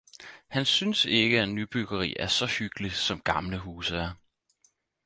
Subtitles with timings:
[0.47, 4.11] Han synes ikke, at nybyggeri er så hyggeligt som gamle huse er.